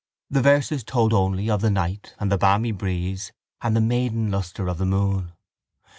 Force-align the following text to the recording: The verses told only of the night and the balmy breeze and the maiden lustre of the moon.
The 0.31 0.41
verses 0.41 0.83
told 0.83 1.13
only 1.13 1.47
of 1.47 1.61
the 1.61 1.69
night 1.69 2.15
and 2.17 2.31
the 2.31 2.37
balmy 2.39 2.71
breeze 2.71 3.31
and 3.61 3.75
the 3.75 3.81
maiden 3.81 4.31
lustre 4.31 4.67
of 4.67 4.79
the 4.79 4.85
moon. 4.87 5.33